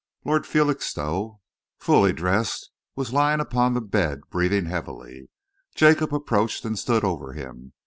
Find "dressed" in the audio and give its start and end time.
2.11-2.71